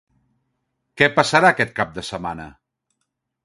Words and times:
Què 1.01 1.09
passarà 1.19 1.53
aquest 1.55 1.77
cap 1.83 1.95
de 1.99 2.07
setmana? 2.11 2.51